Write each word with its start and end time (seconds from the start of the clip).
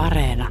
Areena. 0.00 0.48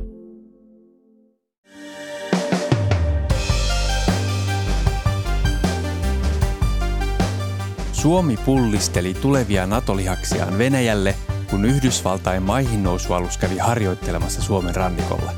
Suomi 7.92 8.38
pullisteli 8.38 9.14
tulevia 9.14 9.68
NATO-lihaksiaan 9.68 10.58
Venäjälle, 10.58 11.16
kun 11.50 11.66
Yhdysvaltain 11.66 12.44
maihin 12.44 12.84
nousualus 12.84 13.38
kävi 13.38 13.58
harjoittelemassa 13.58 14.42
Suomen 14.42 14.76
rannikolla. 14.76 15.32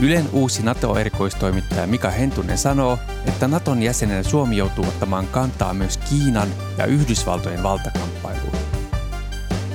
Ylen 0.00 0.24
uusi 0.32 0.62
NATO-erikoistoimittaja 0.62 1.86
Mika 1.86 2.10
Hentunen 2.10 2.58
sanoo, 2.58 2.98
että 3.26 3.48
Naton 3.48 3.82
jäsenen 3.82 4.24
Suomi 4.24 4.56
joutuu 4.56 4.84
ottamaan 4.88 5.26
kantaa 5.26 5.74
myös 5.74 5.96
Kiinan 5.98 6.48
ja 6.78 6.84
Yhdysvaltojen 6.86 7.62
valtakamppailuun. 7.62 8.56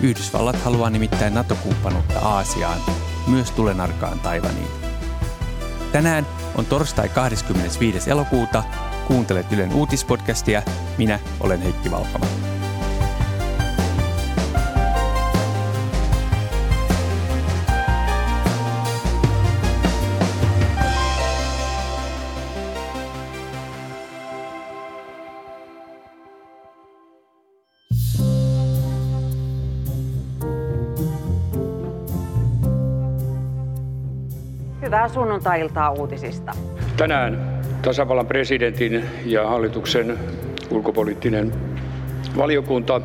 Yhdysvallat 0.01 0.63
haluaa 0.63 0.89
nimittäin 0.89 1.33
NATO-kumppanuutta 1.33 2.19
Aasiaan, 2.19 2.79
myös 3.27 3.51
tulenarkaan 3.51 4.19
Taivaniin. 4.19 4.67
Tänään 5.91 6.27
on 6.55 6.65
torstai 6.65 7.09
25. 7.09 8.11
elokuuta. 8.11 8.63
Kuuntelet 9.07 9.51
Ylen 9.51 9.73
uutispodcastia. 9.73 10.61
Minä 10.97 11.19
olen 11.39 11.61
Heikki 11.61 11.91
Valkama. 11.91 12.25
Hyvää 34.95 35.09
sunnuntai-iltaa 35.09 35.91
uutisista. 35.91 36.51
Tänään 36.97 37.59
tasavallan 37.81 38.27
presidentin 38.27 39.05
ja 39.25 39.47
hallituksen 39.47 40.19
ulkopoliittinen 40.69 41.53
valiokunta 42.37 43.01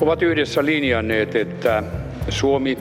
ovat 0.00 0.22
yhdessä 0.22 0.64
linjanneet, 0.64 1.36
että 1.36 1.82
Suomi 2.28 2.78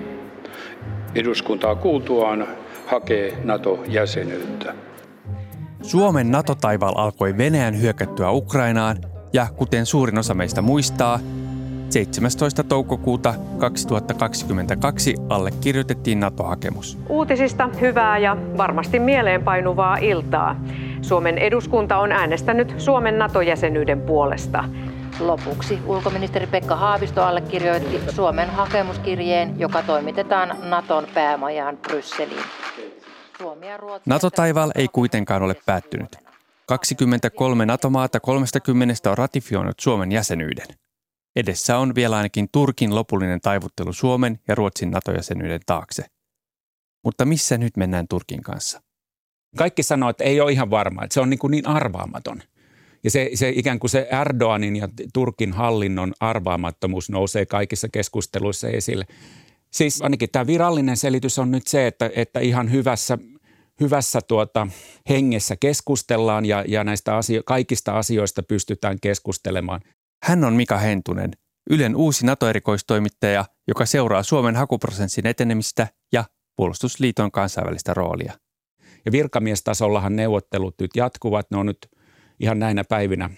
eduskuntaa 1.16 1.76
kuultuaan 1.76 2.48
hakee 2.88 3.38
NATO-jäsenyyttä. 3.44 4.74
Suomen 5.82 6.32
NATO-taival 6.32 6.94
alkoi 6.96 7.38
Venäjän 7.38 7.82
hyökättyä 7.82 8.32
Ukrainaan 8.32 8.98
ja 9.34 9.48
kuten 9.56 9.86
suurin 9.86 10.18
osa 10.18 10.34
meistä 10.34 10.62
muistaa, 10.62 11.20
17. 11.92 12.64
toukokuuta 12.64 13.34
2022 13.58 15.16
allekirjoitettiin 15.30 16.20
NATO-hakemus. 16.20 16.98
Uutisista 17.10 17.70
hyvää 17.82 18.18
ja 18.18 18.38
varmasti 18.58 19.00
mieleenpainuvaa 19.00 19.98
iltaa. 19.98 20.56
Suomen 21.02 21.38
eduskunta 21.38 21.98
on 21.98 22.12
äänestänyt 22.12 22.74
Suomen 22.78 23.20
NATO-jäsenyyden 23.20 24.02
puolesta. 24.02 24.64
Lopuksi 25.20 25.80
ulkoministeri 25.86 26.48
Pekka 26.48 26.76
Haavisto 26.76 27.24
allekirjoitti 27.24 28.02
Suomen 28.12 28.50
hakemuskirjeen, 28.50 29.60
joka 29.60 29.84
toimitetaan 29.84 30.58
Naton 30.70 31.08
päämajaan 31.14 31.78
Brysseliin. 31.78 32.44
NATO-taival 34.06 34.72
ei 34.76 34.88
kuitenkaan 34.88 35.42
ole 35.42 35.56
päättynyt. 35.66 36.18
23 36.66 37.66
NATO-maata 37.66 38.20
30 38.20 39.12
on 39.12 39.18
ratifioinut 39.18 39.80
Suomen 39.80 40.12
jäsenyyden. 40.12 40.66
Edessä 41.36 41.78
on 41.78 41.96
vielä 41.96 42.18
ainakin 42.18 42.50
Turkin 42.52 42.96
lopullinen 42.96 43.42
taivuttelu 43.42 43.94
Suomen 43.94 44.40
ja 44.48 44.56
Ruotsin 44.56 44.92
NATO-jäsenyyden 44.92 45.60
taakse. 45.66 46.06
Mutta 47.04 47.26
missä 47.26 47.58
nyt 47.58 47.78
mennään 47.78 48.08
Turkin 48.08 48.42
kanssa? 48.42 48.82
Kaikki 49.58 49.84
sanoo, 49.84 50.10
että 50.10 50.24
ei 50.24 50.42
ole 50.42 50.52
ihan 50.52 50.70
varma, 50.70 51.04
että 51.04 51.14
se 51.14 51.20
on 51.20 51.30
niin, 51.30 51.40
kuin 51.40 51.52
niin 51.52 51.68
arvaamaton. 51.68 52.42
Ja 53.04 53.12
se, 53.12 53.30
se 53.34 53.50
ikään 53.50 53.80
kuin 53.80 53.90
se 53.90 54.08
Erdoganin 54.22 54.76
ja 54.76 54.90
Turkin 55.14 55.54
hallinnon 55.54 56.14
arvaamattomuus 56.20 57.10
nousee 57.10 57.46
kaikissa 57.46 57.90
keskusteluissa 57.90 58.68
esille. 58.68 59.06
Siis 59.72 60.02
ainakin 60.02 60.30
tämä 60.32 60.48
virallinen 60.48 60.98
selitys 60.98 61.40
on 61.40 61.52
nyt 61.52 61.68
se, 61.68 61.88
että, 61.88 62.10
että 62.16 62.40
ihan 62.40 62.72
hyvässä, 62.72 63.18
hyvässä 63.80 64.22
tuota, 64.22 64.68
hengessä 65.10 65.56
keskustellaan 65.56 66.46
ja, 66.46 66.64
ja 66.68 66.84
näistä 66.84 67.18
asio- 67.18 67.44
kaikista 67.46 67.98
asioista 67.98 68.44
pystytään 68.44 68.98
keskustelemaan. 69.02 69.82
Hän 70.24 70.44
on 70.44 70.54
Mika 70.54 70.78
Hentunen, 70.78 71.32
Ylen 71.70 71.96
uusi 71.96 72.26
NATO-erikoistoimittaja, 72.26 73.46
joka 73.68 73.86
seuraa 73.86 74.24
Suomen 74.24 74.56
hakuprosessin 74.56 75.28
etenemistä 75.28 75.88
ja 76.14 76.24
puolustusliiton 76.56 77.32
kansainvälistä 77.32 77.94
roolia. 77.94 78.34
Ja 79.06 79.12
virkamiestasollahan 79.12 80.16
neuvottelut 80.16 80.76
nyt 80.82 80.92
jatkuvat. 80.96 81.52
Ne 81.52 81.58
on 81.58 81.66
nyt 81.66 81.78
ihan 82.40 82.60
näinä 82.60 82.84
päivinä 82.84 83.30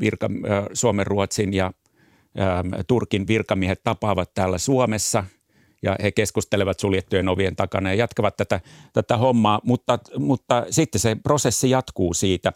virka, 0.00 0.28
Suomen, 0.72 1.06
Ruotsin 1.06 1.54
ja 1.54 1.72
Turkin 2.86 3.26
virkamiehet 3.26 3.82
tapaavat 3.82 4.34
täällä 4.34 4.58
Suomessa 4.58 5.24
ja 5.82 5.96
he 6.02 6.12
keskustelevat 6.12 6.80
suljettujen 6.80 7.28
ovien 7.28 7.56
takana 7.56 7.90
ja 7.90 7.94
jatkavat 7.94 8.36
tätä, 8.36 8.60
tätä 8.92 9.16
hommaa, 9.16 9.60
mutta, 9.64 9.98
mutta 10.18 10.66
sitten 10.70 11.00
se 11.00 11.16
prosessi 11.22 11.70
jatkuu 11.70 12.14
siitä. 12.14 12.52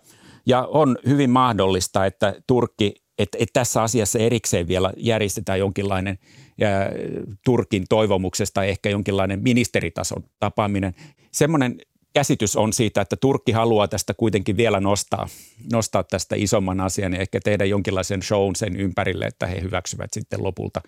Ja 0.46 0.62
on 0.62 0.98
hyvin 1.06 1.30
mahdollista, 1.30 2.06
että 2.06 2.34
Turkki 2.46 2.94
että, 3.18 3.38
että 3.40 3.60
tässä 3.60 3.82
asiassa 3.82 4.18
erikseen 4.18 4.68
vielä 4.68 4.92
järjestetään 4.96 5.58
jonkinlainen 5.58 6.18
ja 6.58 6.68
Turkin 7.44 7.84
toivomuksesta 7.88 8.64
ehkä 8.64 8.90
jonkinlainen 8.90 9.42
ministeritason 9.42 10.24
tapaaminen. 10.38 10.94
Semmoinen 11.32 11.78
käsitys 12.14 12.56
on 12.56 12.72
siitä, 12.72 13.00
että 13.00 13.16
Turkki 13.16 13.52
haluaa 13.52 13.88
tästä 13.88 14.14
kuitenkin 14.14 14.56
vielä 14.56 14.80
nostaa, 14.80 15.28
nostaa 15.72 16.02
tästä 16.02 16.36
isomman 16.38 16.80
asian 16.80 17.12
ja 17.12 17.20
ehkä 17.20 17.40
tehdä 17.44 17.64
jonkinlaisen 17.64 18.22
shown 18.22 18.56
sen 18.56 18.76
ympärille, 18.76 19.24
että 19.24 19.46
he 19.46 19.60
hyväksyvät 19.60 20.12
sitten 20.12 20.44
lopulta, 20.44 20.80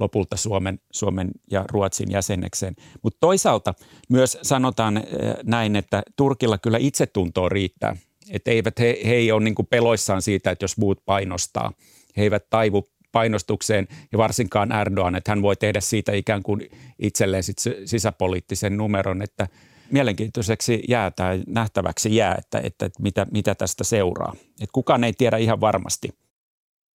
lopulta 0.00 0.36
Suomen, 0.36 0.80
Suomen 0.92 1.30
ja 1.50 1.64
Ruotsin 1.70 2.10
jäsenekseen. 2.10 2.76
Mutta 3.02 3.20
toisaalta 3.20 3.74
myös 4.08 4.38
sanotaan 4.42 5.04
näin, 5.42 5.76
että 5.76 6.02
Turkilla 6.16 6.58
kyllä 6.58 6.78
itsetuntoa 6.78 7.48
riittää– 7.48 7.96
että 8.32 8.50
eivät 8.50 8.78
he, 8.78 9.00
he 9.06 9.14
ei 9.14 9.32
ole 9.32 9.44
niin 9.44 9.54
peloissaan 9.70 10.22
siitä, 10.22 10.50
että 10.50 10.64
jos 10.64 10.76
muut 10.76 11.04
painostaa. 11.04 11.72
He 12.16 12.22
eivät 12.22 12.50
taivu 12.50 12.88
painostukseen 13.12 13.88
ja 14.12 14.18
varsinkaan 14.18 14.72
Erdogan, 14.72 15.14
että 15.14 15.30
hän 15.30 15.42
voi 15.42 15.56
tehdä 15.56 15.80
siitä 15.80 16.12
ikään 16.12 16.42
kuin 16.42 16.70
itselleen 16.98 17.42
sit 17.42 17.56
sisäpoliittisen 17.84 18.76
numeron, 18.76 19.22
että 19.22 19.48
mielenkiintoiseksi 19.90 20.82
jää 20.88 21.10
tai 21.10 21.42
nähtäväksi 21.46 22.16
jää, 22.16 22.34
että, 22.38 22.60
että, 22.64 22.90
mitä, 22.98 23.26
mitä 23.32 23.54
tästä 23.54 23.84
seuraa. 23.84 24.34
Että 24.50 24.72
kukaan 24.72 25.04
ei 25.04 25.12
tiedä 25.12 25.36
ihan 25.36 25.60
varmasti. 25.60 26.08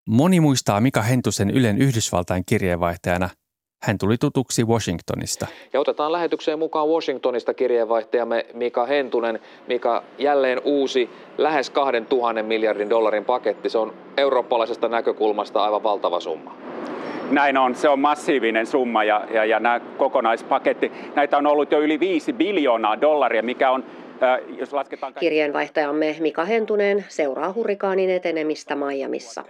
Moni 0.07 0.39
muistaa 0.39 0.81
Mika 0.81 1.01
Hentusen 1.01 1.49
Ylen 1.49 1.77
Yhdysvaltain 1.77 2.43
kirjeenvaihtajana– 2.45 3.29
hän 3.83 3.97
tuli 3.97 4.17
tutuksi 4.17 4.63
Washingtonista. 4.63 5.47
Ja 5.73 5.79
otetaan 5.79 6.11
lähetykseen 6.11 6.59
mukaan 6.59 6.87
Washingtonista 6.87 7.53
kirjeenvaihtajamme 7.53 8.45
Mika 8.53 8.85
Hentunen. 8.85 9.39
Mika, 9.67 10.03
jälleen 10.17 10.61
uusi 10.63 11.09
lähes 11.37 11.69
2000 11.69 12.43
miljardin 12.43 12.89
dollarin 12.89 13.25
paketti. 13.25 13.69
Se 13.69 13.77
on 13.77 13.93
eurooppalaisesta 14.17 14.87
näkökulmasta 14.87 15.63
aivan 15.63 15.83
valtava 15.83 16.19
summa. 16.19 16.57
Näin 17.31 17.57
on, 17.57 17.75
se 17.75 17.89
on 17.89 17.99
massiivinen 17.99 18.65
summa 18.65 19.03
ja, 19.03 19.27
ja, 19.33 19.45
ja 19.45 19.59
nämä 19.59 19.79
kokonaispaketti, 19.79 20.91
näitä 21.15 21.37
on 21.37 21.47
ollut 21.47 21.71
jo 21.71 21.79
yli 21.79 21.99
5 21.99 22.33
biljoonaa 22.33 23.01
dollaria, 23.01 23.43
mikä 23.43 23.71
on 23.71 23.83
jos 24.57 24.73
lasketaan... 24.73 25.13
Kirjeenvaihtajamme 25.19 26.15
Mika 26.19 26.45
Hentunen 26.45 27.05
seuraa 27.07 27.53
hurrikaanin 27.53 28.09
etenemistä 28.09 28.75
Miamissa. 28.75 29.43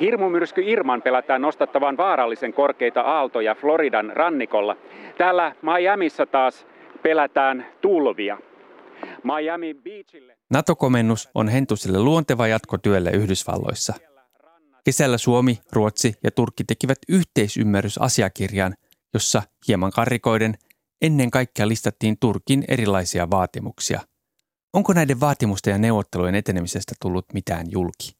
Hirmumyrsky 0.00 0.62
Irman 0.62 1.02
pelätään 1.02 1.42
nostattavan 1.42 1.96
vaarallisen 1.96 2.52
korkeita 2.52 3.00
aaltoja 3.00 3.54
Floridan 3.54 4.12
rannikolla. 4.14 4.76
Täällä 5.18 5.54
Miamiissa 5.62 6.26
taas 6.26 6.66
pelätään 7.02 7.66
tulvia. 7.80 8.38
Miami 9.22 9.74
Beachille... 9.74 10.36
NATO-komennus 10.50 11.28
on 11.34 11.48
Hentusille 11.48 12.00
luonteva 12.00 12.46
jatko 12.46 12.78
työlle 12.78 13.10
Yhdysvalloissa. 13.10 13.94
Kesällä 14.84 15.18
Suomi, 15.18 15.58
Ruotsi 15.72 16.14
ja 16.24 16.30
Turkki 16.30 16.64
tekivät 16.64 16.98
yhteisymmärrysasiakirjan, 17.08 18.74
jossa 19.14 19.42
hieman 19.68 19.90
karrikoiden 19.90 20.54
ennen 21.02 21.30
kaikkea 21.30 21.68
listattiin 21.68 22.16
Turkin 22.20 22.64
erilaisia 22.68 23.30
vaatimuksia. 23.30 24.00
Onko 24.72 24.92
näiden 24.92 25.20
vaatimusten 25.20 25.72
ja 25.72 25.78
neuvottelujen 25.78 26.34
etenemisestä 26.34 26.94
tullut 27.00 27.24
mitään 27.34 27.66
julki? 27.70 28.15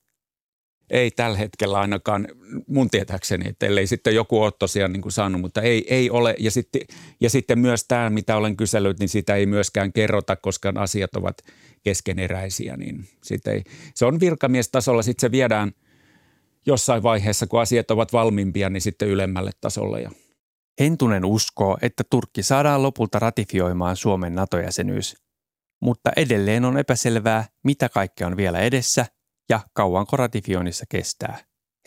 Ei 0.90 1.10
tällä 1.10 1.38
hetkellä 1.38 1.78
ainakaan 1.78 2.28
mun 2.68 2.90
tietääkseni, 2.90 3.48
että 3.48 3.66
ellei 3.66 3.86
sitten 3.86 4.14
joku 4.14 4.42
ole 4.42 4.52
tosiaan 4.58 4.92
niin 4.92 5.02
kuin 5.02 5.12
saanut, 5.12 5.40
mutta 5.40 5.62
ei, 5.62 5.94
ei 5.94 6.10
ole. 6.10 6.34
Ja 6.38 6.50
sitten, 6.50 6.82
ja 7.20 7.30
sitten 7.30 7.58
myös 7.58 7.84
tämä, 7.88 8.10
mitä 8.10 8.36
olen 8.36 8.56
kysellyt, 8.56 8.98
niin 8.98 9.08
sitä 9.08 9.34
ei 9.34 9.46
myöskään 9.46 9.92
kerrota, 9.92 10.36
koska 10.36 10.72
asiat 10.76 11.16
ovat 11.16 11.38
keskeneräisiä. 11.82 12.76
Niin 12.76 13.08
sitä 13.22 13.50
ei, 13.50 13.64
se 13.94 14.06
on 14.06 14.20
virkamiestasolla, 14.20 15.02
sitten 15.02 15.20
se 15.20 15.30
viedään 15.30 15.72
jossain 16.66 17.02
vaiheessa, 17.02 17.46
kun 17.46 17.60
asiat 17.60 17.90
ovat 17.90 18.12
valmiimpia, 18.12 18.70
niin 18.70 18.80
sitten 18.80 19.08
ylemmälle 19.08 19.50
tasolle 19.60 20.00
ja 20.00 20.10
Hentunen 20.80 21.24
uskoo, 21.24 21.78
että 21.82 22.04
Turkki 22.10 22.42
saadaan 22.42 22.82
lopulta 22.82 23.18
ratifioimaan 23.18 23.96
Suomen 23.96 24.34
NATO-jäsenyys, 24.34 25.16
mutta 25.80 26.10
edelleen 26.16 26.64
on 26.64 26.78
epäselvää, 26.78 27.44
mitä 27.64 27.88
kaikkea 27.88 28.26
on 28.26 28.36
vielä 28.36 28.60
edessä 28.60 29.06
ja 29.48 29.60
kauanko 29.72 30.16
ratifioinnissa 30.16 30.84
kestää. 30.88 31.38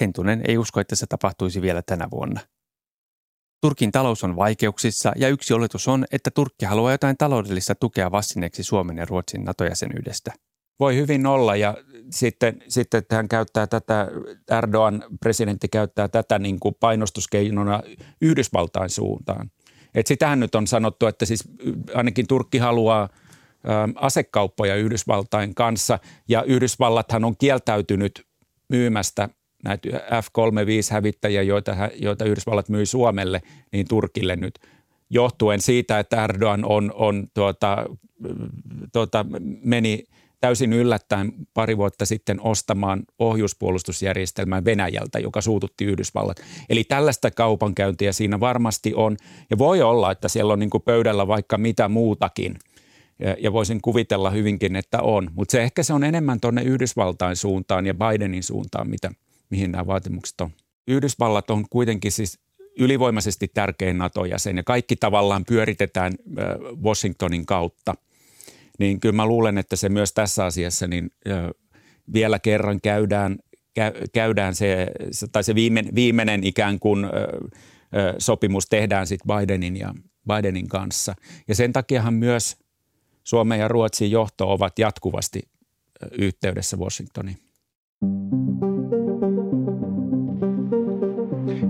Hentunen 0.01 0.41
ei 0.47 0.57
usko, 0.57 0.79
että 0.79 0.95
se 0.95 1.05
tapahtuisi 1.07 1.61
vielä 1.61 1.81
tänä 1.85 2.07
vuonna. 2.11 2.41
Turkin 3.61 3.91
talous 3.91 4.23
on 4.23 4.35
vaikeuksissa 4.35 5.11
ja 5.15 5.27
yksi 5.27 5.53
oletus 5.53 5.87
on, 5.87 6.05
että 6.11 6.31
Turkki 6.31 6.65
haluaa 6.65 6.91
jotain 6.91 7.17
taloudellista 7.17 7.75
tukea 7.75 8.11
vastineeksi 8.11 8.63
Suomen 8.63 8.97
ja 8.97 9.05
Ruotsin 9.05 9.43
NATO-jäsenyydestä. 9.43 10.33
Voi 10.79 10.95
hyvin 10.95 11.25
olla 11.25 11.55
ja 11.55 11.77
sitten, 12.11 12.63
sitten 12.67 13.03
hän 13.11 13.27
käyttää 13.27 13.67
tätä, 13.67 14.07
Erdogan 14.57 15.03
presidentti 15.19 15.67
käyttää 15.67 16.07
tätä 16.07 16.39
niin 16.39 16.59
kuin 16.59 16.75
painostuskeinona 16.79 17.81
Yhdysvaltain 18.21 18.89
suuntaan. 18.89 19.51
Et 19.95 20.07
sitähän 20.07 20.39
nyt 20.39 20.55
on 20.55 20.67
sanottu, 20.67 21.05
että 21.05 21.25
siis 21.25 21.43
ainakin 21.93 22.27
Turkki 22.27 22.57
haluaa 22.57 23.09
asekauppoja 23.95 24.75
Yhdysvaltain 24.75 25.55
kanssa 25.55 25.99
ja 26.27 26.43
Yhdysvallathan 26.43 27.25
on 27.25 27.37
kieltäytynyt 27.37 28.25
myymästä 28.69 29.29
näitä 29.63 29.89
F-35-hävittäjiä, 30.21 31.41
joita, 31.41 31.75
joita 31.95 32.25
Yhdysvallat 32.25 32.69
myi 32.69 32.85
Suomelle, 32.85 33.41
niin 33.71 33.87
Turkille 33.87 34.35
nyt 34.35 34.59
johtuen 35.09 35.61
siitä, 35.61 35.99
että 35.99 36.23
Erdogan 36.23 36.65
on, 36.65 36.91
on 36.95 37.27
tuota, 37.33 37.85
tuota, 38.93 39.25
meni 39.63 40.03
täysin 40.41 40.73
yllättäen 40.73 41.33
pari 41.53 41.77
vuotta 41.77 42.05
sitten 42.05 42.41
ostamaan 42.41 43.03
ohjuspuolustusjärjestelmää 43.19 44.65
Venäjältä, 44.65 45.19
joka 45.19 45.41
suututti 45.41 45.85
Yhdysvallat. 45.85 46.37
Eli 46.69 46.83
tällaista 46.83 47.31
kaupankäyntiä 47.31 48.11
siinä 48.11 48.39
varmasti 48.39 48.93
on. 48.95 49.17
Ja 49.49 49.57
voi 49.57 49.81
olla, 49.81 50.11
että 50.11 50.27
siellä 50.27 50.53
on 50.53 50.59
niin 50.59 50.69
pöydällä 50.85 51.27
vaikka 51.27 51.57
mitä 51.57 51.89
muutakin. 51.89 52.55
Ja, 53.19 53.35
ja 53.39 53.53
voisin 53.53 53.81
kuvitella 53.81 54.29
hyvinkin, 54.29 54.75
että 54.75 55.01
on. 55.01 55.29
Mutta 55.33 55.51
se 55.51 55.63
ehkä 55.63 55.83
se 55.83 55.93
on 55.93 56.03
enemmän 56.03 56.39
tuonne 56.39 56.63
Yhdysvaltain 56.63 57.35
suuntaan 57.35 57.85
ja 57.85 57.93
Bidenin 57.93 58.43
suuntaan, 58.43 58.89
mitä– 58.89 59.11
mihin 59.49 59.71
nämä 59.71 59.87
vaatimukset 59.87 60.41
on. 60.41 60.49
Yhdysvallat 60.87 61.49
on 61.49 61.65
kuitenkin 61.69 62.11
siis 62.11 62.39
ylivoimaisesti 62.79 63.47
tärkein 63.53 63.97
NATO-jäsen 63.97 64.57
ja 64.57 64.63
kaikki 64.63 64.95
tavallaan 64.95 65.45
pyöritetään 65.45 66.13
Washingtonin 66.83 67.45
kautta. 67.45 67.95
Niin 68.79 68.99
kyllä 68.99 69.15
mä 69.15 69.25
luulen, 69.25 69.57
että 69.57 69.75
se 69.75 69.89
myös 69.89 70.13
tässä 70.13 70.45
asiassa 70.45 70.87
niin 70.87 71.11
vielä 72.13 72.39
kerran 72.39 72.81
käydään, 72.81 73.37
käydään 74.13 74.55
se, 74.55 74.87
tai 75.31 75.43
se 75.43 75.55
viimeinen, 75.55 75.95
viimeinen 75.95 76.43
ikään 76.43 76.79
kuin 76.79 77.05
sopimus 78.17 78.65
tehdään 78.65 79.07
sitten 79.07 79.37
Bidenin 79.37 79.77
ja 79.77 79.93
Bidenin 80.27 80.67
kanssa. 80.67 81.15
Ja 81.47 81.55
sen 81.55 81.73
takiahan 81.73 82.13
myös 82.13 82.57
Suomen 83.29 83.59
ja 83.59 83.67
Ruotsin 83.67 84.11
johto 84.11 84.51
ovat 84.51 84.79
jatkuvasti 84.79 85.41
yhteydessä 86.11 86.77
Washingtoniin. 86.77 87.37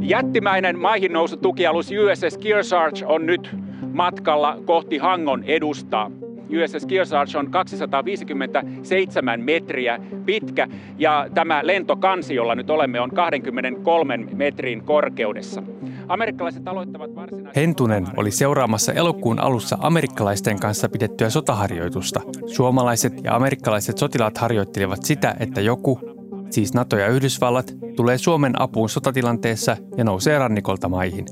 Jättimäinen 0.02 0.80
maihin 0.80 1.14
nousu 1.14 1.38
tukialus 1.38 1.90
USS 1.92 2.38
Kearsarge 2.38 3.06
on 3.06 3.26
nyt 3.26 3.56
matkalla 3.94 4.58
kohti 4.66 4.98
Hangon 4.98 5.44
edustaa. 5.44 6.12
USS 6.50 6.86
Kearsarge 6.86 7.38
on 7.38 7.52
257 7.52 9.42
metriä 9.42 10.00
pitkä 10.26 10.68
ja 10.98 11.28
tämä 11.34 11.60
lentokansi, 11.64 12.36
jolla 12.36 12.56
nyt 12.56 12.70
olemme, 12.70 13.00
on 13.00 13.10
23 13.12 14.18
metrin 14.18 14.84
korkeudessa. 14.84 15.64
Amerikkalaiset 16.10 16.68
aloittavat 16.68 17.16
varsinaisen... 17.16 17.52
Hentunen 17.56 18.08
oli 18.18 18.32
seuraamassa 18.32 18.94
elokuun 18.94 19.40
alussa 19.40 19.78
amerikkalaisten 19.80 20.60
kanssa 20.60 20.90
pidettyä 20.90 21.30
sotaharjoitusta. 21.30 22.22
Suomalaiset 22.46 23.14
ja 23.24 23.36
amerikkalaiset 23.36 23.98
sotilaat 23.98 24.38
harjoittelivat 24.38 25.04
sitä, 25.04 25.36
että 25.40 25.62
joku, 25.62 26.00
siis 26.50 26.74
NATO 26.74 26.98
ja 26.98 27.08
Yhdysvallat, 27.08 27.74
tulee 27.96 28.18
Suomen 28.18 28.62
apuun 28.62 28.90
sotatilanteessa 28.90 29.78
ja 29.98 30.04
nousee 30.04 30.40
rannikolta 30.40 30.90
maihin. 30.90 31.26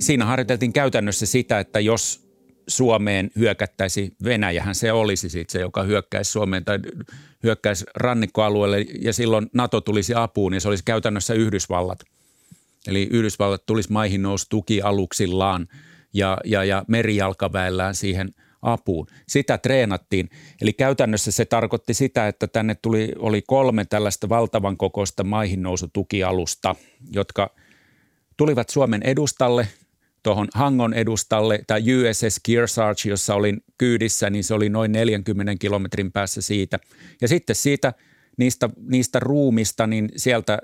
Siinä 0.00 0.24
harjoiteltiin 0.24 0.72
käytännössä 0.72 1.26
sitä, 1.26 1.58
että 1.58 1.80
jos 1.80 2.28
Suomeen 2.68 3.30
hyökättäisi 3.38 4.16
Venäjähän 4.24 4.74
se 4.74 4.92
olisi 4.92 5.28
sitten 5.28 5.52
se, 5.52 5.60
joka 5.60 5.82
hyökkäisi 5.82 6.32
Suomeen 6.32 6.64
tai 6.64 6.78
hyökkäisi 7.42 7.84
rannikkoalueelle 7.94 8.80
ja 8.80 9.12
silloin 9.12 9.46
NATO 9.54 9.80
tulisi 9.80 10.14
apuun 10.14 10.54
ja 10.54 10.60
se 10.60 10.68
olisi 10.68 10.84
käytännössä 10.84 11.34
Yhdysvallat. 11.34 11.98
Eli 12.88 13.08
Yhdysvallat 13.10 13.66
tulisi 13.66 13.92
maihin 13.92 14.22
nousi 14.22 14.46
tukialuksillaan 14.50 15.68
ja, 16.14 16.38
ja, 16.44 16.64
ja 16.64 16.84
merijalkaväellään 16.88 17.94
siihen– 17.94 18.30
apuun. 18.64 19.06
Sitä 19.28 19.58
treenattiin. 19.58 20.30
Eli 20.60 20.72
käytännössä 20.72 21.30
se 21.30 21.44
tarkoitti 21.44 21.94
sitä, 21.94 22.28
että 22.28 22.46
tänne 22.46 22.76
tuli, 22.82 23.12
oli 23.18 23.42
kolme 23.42 23.84
tällaista 23.84 24.28
valtavan 24.28 24.76
kokoista 24.76 25.24
maihinnousutukialusta, 25.24 26.74
jotka 27.10 27.50
tulivat 28.36 28.68
Suomen 28.68 29.02
edustalle, 29.02 29.68
tuohon 30.22 30.48
Hangon 30.54 30.94
edustalle, 30.94 31.60
tai 31.66 31.82
USS 31.82 32.40
Kearsarge, 32.46 33.08
jossa 33.08 33.34
olin 33.34 33.60
kyydissä, 33.78 34.30
niin 34.30 34.44
se 34.44 34.54
oli 34.54 34.68
noin 34.68 34.92
40 34.92 35.54
kilometrin 35.58 36.12
päässä 36.12 36.42
siitä. 36.42 36.78
Ja 37.20 37.28
sitten 37.28 37.56
siitä 37.56 37.92
niistä, 38.38 38.70
niistä 38.90 39.20
ruumista, 39.20 39.86
niin 39.86 40.08
sieltä 40.16 40.58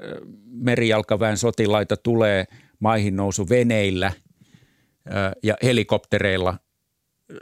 merijalkaväen 0.47 1.37
sotilaita 1.37 1.97
tulee 1.97 2.45
maihin 2.81 3.17
nousu 3.17 3.49
veneillä 3.49 4.13
ja 5.43 5.57
helikoptereilla 5.63 6.59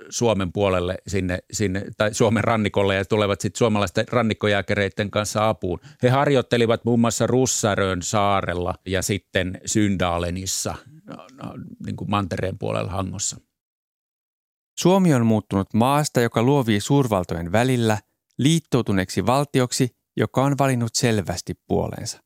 Suomen 0.09 0.53
puolelle 0.53 0.97
sinne, 1.07 1.39
sinne 1.53 1.85
tai 1.97 2.15
Suomen 2.15 2.45
rannikolle 2.45 2.95
ja 2.95 3.05
tulevat 3.05 3.41
sitten 3.41 3.59
suomalaisten 3.59 4.09
rannikkojääkäreiden 4.09 5.11
kanssa 5.11 5.49
apuun. 5.49 5.81
He 6.03 6.09
harjoittelivat 6.09 6.85
muun 6.85 7.01
muassa 7.01 7.27
Russarön 7.27 8.03
saarella 8.03 8.75
ja 8.87 9.03
sitten 9.03 9.61
Syndalenissa 9.67 10.75
niin 11.87 11.97
kuin 11.97 12.11
mantereen 12.11 12.59
puolella 12.59 12.91
Hangossa. 12.91 13.41
Suomi 14.79 15.15
on 15.15 15.27
muuttunut 15.27 15.75
maasta, 15.75 16.21
joka 16.21 16.43
luovii 16.43 16.81
suurvaltojen 16.81 17.53
välillä, 17.53 17.99
liittoutuneeksi 18.39 19.27
valtioksi, 19.27 19.98
joka 20.19 20.43
on 20.43 20.59
valinnut 20.59 20.95
selvästi 20.95 21.55
puoleensa. 21.67 22.23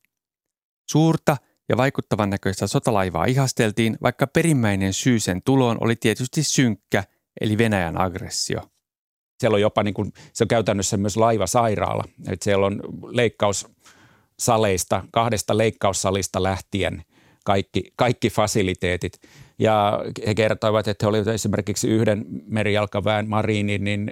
Suurta 0.89 1.37
ja 1.69 1.77
vaikuttavan 1.77 2.29
näköistä 2.29 2.67
sotalaivaa 2.67 3.25
ihasteltiin, 3.25 3.97
vaikka 4.01 4.27
perimmäinen 4.27 4.93
syy 4.93 5.19
sen 5.19 5.41
tuloon 5.45 5.77
oli 5.81 5.95
tietysti 5.95 6.43
synkkä 6.43 7.03
eli 7.41 7.57
Venäjän 7.57 8.01
aggressio. 8.01 8.61
Siellä 9.39 9.55
on 9.55 9.61
jopa 9.61 9.83
niin 9.83 9.93
kuin, 9.93 10.11
se 10.33 10.43
on 10.43 10.47
käytännössä 10.47 10.97
myös 10.97 11.17
laivasairaala. 11.17 12.03
Että 12.27 12.43
siellä 12.43 12.65
on 12.65 12.81
leikkaussaleista, 13.11 15.03
kahdesta 15.11 15.57
leikkaussalista 15.57 16.43
lähtien 16.43 17.03
kaikki, 17.45 17.83
kaikki 17.95 18.29
fasiliteetit. 18.29 19.21
Ja 19.59 19.99
he 20.27 20.35
kertoivat, 20.35 20.87
että 20.87 21.05
he 21.05 21.09
olivat 21.09 21.27
esimerkiksi 21.27 21.87
yhden 21.87 22.25
merijalkaväen 22.45 23.29
mariinin 23.29 23.83
niin, 23.83 24.11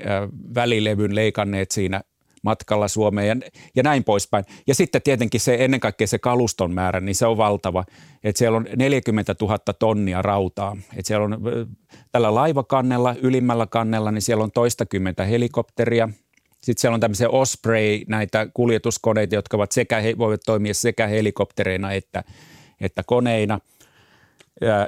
välilevyn 0.56 1.16
leikanneet 1.16 1.72
siinä 1.72 2.02
matkalla 2.42 2.88
Suomeen 2.88 3.28
ja, 3.28 3.50
ja 3.76 3.84
näin 3.84 4.04
poispäin. 4.04 4.46
Ja 4.68 4.76
sitten 4.76 5.02
tietenkin 5.02 5.42
se 5.42 5.58
ennen 5.60 5.80
kaikkea 5.80 6.08
se 6.08 6.20
kaluston 6.20 6.74
määrä, 6.74 7.00
niin 7.00 7.16
se 7.16 7.26
on 7.26 7.38
valtava. 7.38 7.86
Että 8.24 8.40
siellä 8.40 8.58
on 8.58 8.68
40 8.76 9.36
000 9.42 9.58
tonnia 9.80 10.22
rautaa. 10.22 10.78
Että 10.98 11.08
siellä 11.08 11.26
on 11.26 11.38
tällä 12.12 12.36
laivakannella, 12.36 13.16
ylimmällä 13.22 13.68
kannella, 13.68 14.12
niin 14.12 14.22
siellä 14.22 14.44
on 14.44 14.52
toistakymmentä 14.52 15.26
helikopteria. 15.26 16.10
Sitten 16.62 16.82
siellä 16.82 16.96
on 16.96 17.00
tämmöisiä 17.00 17.30
Osprey, 17.30 18.02
näitä 18.08 18.48
kuljetuskoneita, 18.54 19.36
jotka 19.36 19.58
ovat 19.58 19.72
sekä, 19.72 20.02
voivat 20.18 20.42
toimia 20.46 20.74
sekä 20.74 21.08
helikoptereina 21.08 21.92
että, 21.92 22.24
että 22.82 23.04
koneina. 23.04 23.60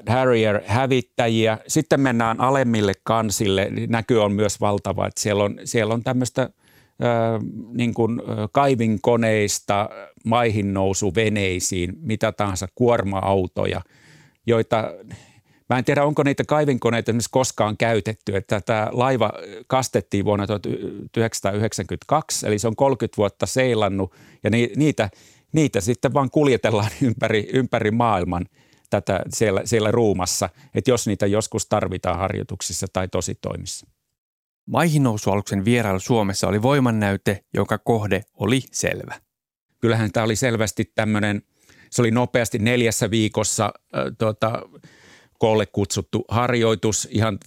Harrier-hävittäjiä. 0.08 1.58
Sitten 1.68 2.00
mennään 2.00 2.42
alemmille 2.42 2.94
kansille. 3.04 3.70
Näky 3.88 4.18
on 4.18 4.32
myös 4.32 4.62
valtava, 4.62 5.08
että 5.08 5.22
siellä 5.22 5.44
on, 5.44 5.60
siellä 5.64 5.94
on 5.94 6.04
tämmöistä– 6.04 6.50
niin 7.74 7.94
kuin 7.94 8.22
kaivinkoneista 8.52 9.90
maihin 10.26 10.74
veneisiin, 11.16 11.94
mitä 12.02 12.32
tahansa 12.32 12.68
kuorma-autoja, 12.76 13.82
joita 14.46 14.94
Mä 15.70 15.78
en 15.78 15.86
tiedä, 15.86 16.06
onko 16.06 16.24
niitä 16.24 16.44
kaivinkoneita 16.44 17.12
esimerkiksi 17.12 17.30
koskaan 17.32 17.78
käytetty. 17.78 18.36
Että 18.36 18.62
tämä 18.62 18.90
laiva 18.92 19.32
kastettiin 19.68 20.26
vuonna 20.26 20.48
1992, 20.48 22.48
eli 22.48 22.60
se 22.60 22.68
on 22.68 22.76
30 22.76 23.18
vuotta 23.18 23.46
seilannut 23.46 24.14
ja 24.44 24.50
niitä, 24.50 25.10
niitä 25.52 25.82
sitten 25.82 26.14
vaan 26.14 26.32
kuljetellaan 26.32 26.92
ympäri, 27.08 27.50
ympäri 27.54 27.92
maailman 27.92 28.46
tätä 28.90 29.20
siellä, 29.30 29.62
siellä 29.66 29.92
ruumassa, 29.92 30.50
että 30.76 30.92
jos 30.92 31.08
niitä 31.08 31.26
joskus 31.26 31.66
tarvitaan 31.66 32.20
harjoituksissa 32.20 32.88
tai 32.94 33.08
tositoimissa. 33.08 33.88
Maihinnousualuksen 34.66 35.66
vierailu 35.66 36.00
Suomessa 36.00 36.48
oli 36.48 36.62
voimannäyte, 36.62 37.44
jonka 37.54 37.78
kohde 37.78 38.22
oli 38.34 38.62
selvä. 38.72 39.16
Kyllähän 39.80 40.12
tämä 40.12 40.24
oli 40.24 40.36
selvästi 40.36 40.92
tämmöinen 40.96 41.42
se 41.94 42.02
oli 42.02 42.12
nopeasti 42.12 42.60
neljässä 42.60 43.12
viikossa 43.12 43.66
äh, 43.66 44.04
tuota, 44.18 44.62
koolle 45.40 45.66
kutsuttu 45.66 46.26
harjoitus, 46.28 47.08
ihan 47.12 47.38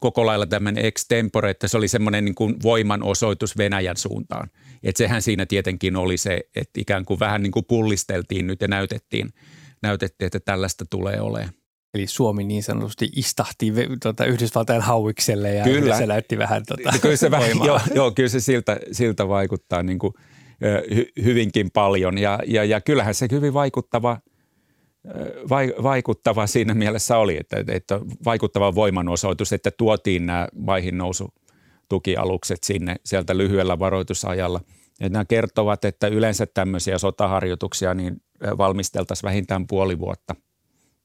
koko 0.00 0.26
lailla 0.26 0.46
tämmöinen 0.46 0.84
extempore, 0.84 1.50
että 1.50 1.68
se 1.68 1.76
oli 1.76 1.88
semmoinen 1.88 2.24
niin 2.24 2.34
kuin 2.34 2.56
voimanosoitus 2.62 3.58
Venäjän 3.58 3.96
suuntaan. 3.96 4.50
Et 4.82 4.96
sehän 4.96 5.22
siinä 5.22 5.46
tietenkin 5.46 5.96
oli 5.96 6.16
se, 6.16 6.40
että 6.56 6.80
ikään 6.80 7.04
kuin 7.04 7.20
vähän 7.20 7.42
niin 7.42 7.52
kuin 7.52 7.64
pullisteltiin 7.68 8.46
nyt 8.46 8.60
ja 8.60 8.68
näytettiin, 8.68 9.30
näytettiin 9.82 10.26
että 10.26 10.40
tällaista 10.40 10.84
tulee 10.90 11.20
olemaan. 11.20 11.59
Eli 11.94 12.06
Suomi 12.06 12.44
niin 12.44 12.62
sanotusti 12.62 13.08
istahti 13.16 13.72
tuota, 14.02 14.24
Yhdysvaltain 14.24 14.80
hauikselle 14.80 15.54
ja 15.54 15.64
kyllä. 15.64 15.98
se 15.98 16.06
näytti 16.06 16.38
vähän 16.38 16.62
tuota, 16.66 16.98
kyllä 17.02 17.16
se 17.16 17.30
vähän, 17.30 17.50
joo, 17.64 17.80
joo, 17.94 18.10
kyllä 18.10 18.28
se 18.28 18.40
siltä, 18.40 18.80
siltä 18.92 19.28
vaikuttaa 19.28 19.82
niin 19.82 19.98
kuin, 19.98 20.14
hy, 20.94 21.06
hyvinkin 21.24 21.70
paljon 21.70 22.18
ja, 22.18 22.38
ja, 22.46 22.64
ja 22.64 22.80
kyllähän 22.80 23.14
se 23.14 23.28
hyvin 23.30 23.54
vaikuttava– 23.54 24.18
vaikuttava 25.82 26.46
siinä 26.46 26.74
mielessä 26.74 27.18
oli, 27.18 27.36
että, 27.40 27.64
että 27.68 28.00
vaikuttava 28.24 28.74
voimanosoitus, 28.74 29.52
että 29.52 29.70
tuotiin 29.70 30.26
nämä 30.26 30.48
maihin 30.54 30.98
nousu 30.98 31.28
tukialukset 31.88 32.64
sinne 32.64 32.96
sieltä 33.04 33.36
lyhyellä 33.36 33.78
varoitusajalla. 33.78 34.60
Ja 35.00 35.08
nämä 35.08 35.24
kertovat, 35.24 35.84
että 35.84 36.06
yleensä 36.06 36.46
tämmöisiä 36.46 36.98
sotaharjoituksia 36.98 37.94
niin 37.94 38.22
valmisteltaisiin 38.58 39.28
vähintään 39.28 39.66
puoli 39.66 39.98
vuotta, 39.98 40.34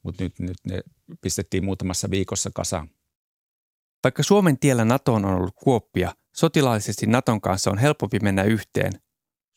mutta 0.05 0.23
nyt, 0.23 0.39
nyt 0.39 0.57
ne 0.69 0.81
pistettiin 1.21 1.65
muutamassa 1.65 2.09
viikossa 2.09 2.49
kasaan. 2.53 2.89
Vaikka 4.03 4.23
Suomen 4.23 4.59
tiellä 4.59 4.85
NATOon 4.85 5.25
on 5.25 5.35
ollut 5.35 5.55
kuoppia, 5.63 6.15
sotilaallisesti 6.35 7.05
NATOn 7.05 7.41
kanssa 7.41 7.71
on 7.71 7.77
helpompi 7.77 8.19
mennä 8.19 8.43
yhteen. 8.43 8.91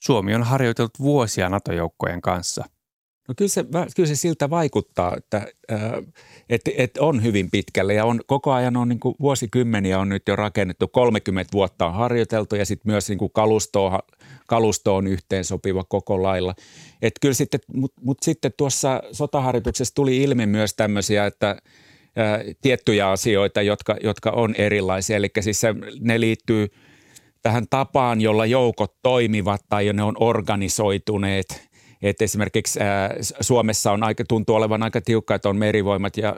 Suomi 0.05 0.35
on 0.35 0.43
harjoitellut 0.43 0.99
vuosia 0.99 1.49
NATO-joukkojen 1.49 2.21
kanssa– 2.21 2.65
No 3.29 3.35
kyllä 3.37 3.49
se, 3.49 3.65
kyllä 3.97 4.07
se 4.07 4.17
siltä 4.17 4.51
vaikuttaa, 4.51 5.17
että, 5.17 5.47
että, 6.49 6.71
että 6.77 7.03
on 7.03 7.23
hyvin 7.23 7.51
pitkälle 7.51 7.95
ja 7.95 8.05
on, 8.05 8.21
koko 8.27 8.53
ajan 8.53 8.77
on 8.77 8.89
niin 8.89 9.01
kuin 9.01 9.15
vuosikymmeniä 9.21 9.99
on 9.99 10.09
nyt 10.09 10.23
jo 10.29 10.37
rakennettu, 10.37 10.89
30 10.89 11.53
vuotta 11.53 11.87
on 11.87 11.95
harjoiteltu 11.95 12.57
ja 12.57 12.67
sitten 12.67 12.93
myös 12.93 13.09
niin 13.09 13.19
kuin 13.19 13.33
kalusto, 13.33 14.01
kalusto 14.49 14.97
on 14.97 15.07
yhteen 15.07 15.45
sopiva 15.45 15.85
koko 15.85 16.23
lailla. 16.23 16.55
Et 17.03 17.13
kyllä 17.21 17.35
sitten, 17.35 17.61
Mutta 17.75 18.01
mut 18.05 18.19
sitten 18.23 18.53
tuossa 18.57 19.03
sotaharjoituksessa 19.13 19.95
tuli 19.95 20.17
ilmi 20.17 20.47
myös 20.47 20.75
tämmöisiä, 20.75 21.27
että 21.27 21.57
ää, 22.17 22.41
tiettyjä 22.61 23.11
asioita, 23.11 23.63
jotka, 23.63 23.97
jotka 24.03 24.31
on 24.31 24.55
erilaisia, 24.59 25.17
eli 25.17 25.29
siis 25.41 25.61
se, 25.61 25.75
ne 26.01 26.21
liittyy 26.21 26.69
tähän 27.43 27.67
tapaan, 27.71 28.21
jolla 28.21 28.47
joukot 28.47 28.95
toimivat 29.03 29.61
tai 29.69 29.93
ne 29.93 30.03
on 30.03 30.17
organisoituneet– 30.21 31.47
että 32.03 32.25
esimerkiksi 32.25 32.81
ää, 32.81 33.15
Suomessa 33.41 33.93
on 33.93 34.03
aika, 34.03 34.25
tuntuu 34.29 34.57
olevan 34.57 34.83
aika 34.83 35.01
tiukka, 35.01 35.35
että 35.35 35.49
on 35.49 35.57
merivoimat 35.57 36.17
ja 36.17 36.37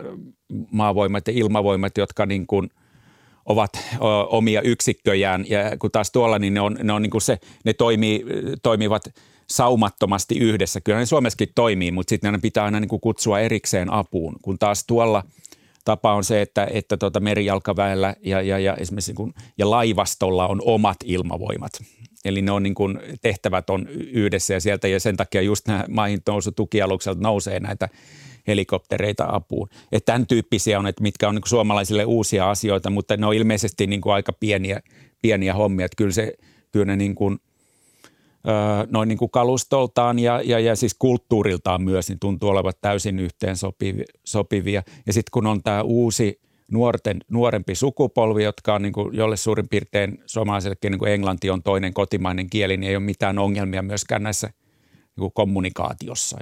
maavoimat 0.70 1.28
ja 1.28 1.32
ilmavoimat, 1.36 1.98
jotka 1.98 2.26
niin 2.26 2.46
kuin 2.46 2.70
ovat 3.50 3.72
omia 4.28 4.62
yksikköjään 4.62 5.44
ja 5.48 5.76
kun 5.78 5.90
taas 5.90 6.10
tuolla 6.10 6.38
niin 6.38 6.54
ne 6.54 6.60
on, 6.60 6.76
ne 6.82 6.92
on 6.92 7.02
niin 7.02 7.10
kuin 7.10 7.22
se, 7.22 7.38
ne 7.64 7.72
toimii, 7.72 8.24
toimivat 8.62 9.02
saumattomasti 9.46 10.38
yhdessä. 10.38 10.80
Kyllä 10.80 10.98
ne 10.98 11.06
Suomessakin 11.06 11.48
toimii, 11.54 11.90
mutta 11.90 12.10
sitten 12.10 12.32
ne 12.32 12.38
pitää 12.38 12.64
aina 12.64 12.80
niin 12.80 12.88
kuin 12.88 13.00
kutsua 13.00 13.40
erikseen 13.40 13.92
apuun, 13.92 14.36
kun 14.42 14.58
taas 14.58 14.84
tuolla 14.86 15.22
tapa 15.84 16.14
on 16.14 16.24
se, 16.24 16.42
että, 16.42 16.68
että 16.70 16.96
tuota 16.96 17.20
merijalkaväellä 17.20 18.14
ja, 18.24 18.42
ja, 18.42 18.58
ja 18.58 18.76
esimerkiksi 18.76 19.10
niin 19.10 19.16
kuin, 19.16 19.34
ja 19.58 19.70
laivastolla 19.70 20.48
on 20.48 20.60
omat 20.64 20.96
ilmavoimat. 21.04 21.72
Eli 22.24 22.42
ne 22.42 22.50
on 22.50 22.62
niin 22.62 22.74
kuin, 22.74 22.98
tehtävät 23.20 23.70
on 23.70 23.88
yhdessä 23.88 24.54
ja 24.54 24.60
sieltä 24.60 24.88
ja 24.88 25.00
sen 25.00 25.16
takia 25.16 25.42
just 25.42 25.66
nämä 25.66 25.84
maihin 25.88 26.22
nousu 26.26 26.52
tukialukselta 26.52 27.20
nousee 27.20 27.60
näitä 27.60 27.88
helikoptereita 28.50 29.26
apuun. 29.28 29.68
Että 29.92 30.12
tämän 30.12 30.26
tyyppisiä 30.26 30.78
on, 30.78 30.86
että 30.86 31.02
mitkä 31.02 31.28
on 31.28 31.34
niin 31.34 31.42
suomalaisille 31.46 32.04
uusia 32.04 32.50
asioita, 32.50 32.90
mutta 32.90 33.16
ne 33.16 33.26
on 33.26 33.34
ilmeisesti 33.34 33.86
niin 33.86 34.00
kuin 34.00 34.12
aika 34.12 34.32
pieniä, 34.32 34.80
pieniä 35.22 35.54
hommia. 35.54 35.86
Että 35.86 35.96
kyllä, 35.96 36.12
se, 36.12 36.34
kyllä 36.72 36.84
ne 36.84 36.96
niin 36.96 37.14
kuin, 37.14 37.38
noin 38.90 39.08
niin 39.08 39.18
kuin 39.18 39.30
kalustoltaan 39.30 40.18
ja, 40.18 40.40
ja, 40.44 40.58
ja 40.58 40.76
siis 40.76 40.94
kulttuuriltaan 40.98 41.82
myös 41.82 42.08
niin 42.08 42.18
tuntuu 42.20 42.48
olevan 42.48 42.72
täysin 42.80 43.18
yhteen 43.18 43.56
sopivia. 44.24 44.82
Ja 45.06 45.12
sitten 45.12 45.30
kun 45.32 45.46
on 45.46 45.62
tämä 45.62 45.82
uusi– 45.82 46.40
nuorten, 46.70 47.20
nuorempi 47.30 47.74
sukupolvi, 47.74 48.44
jotka 48.44 48.74
on 48.74 48.82
niin 48.82 48.92
kuin, 48.92 49.16
jolle 49.16 49.36
suurin 49.36 49.68
piirtein 49.68 50.22
suomalaisellekin 50.26 50.90
niin 50.90 50.98
kuin 50.98 51.12
englanti 51.12 51.50
on 51.50 51.62
toinen 51.62 51.94
kotimainen 51.94 52.50
kieli, 52.50 52.76
niin 52.76 52.90
ei 52.90 52.96
ole 52.96 53.04
mitään 53.04 53.38
ongelmia 53.38 53.82
myöskään 53.82 54.22
näissä 54.22 54.46
niin 54.46 55.20
kuin 55.20 55.32
kommunikaatiossa. 55.34 56.38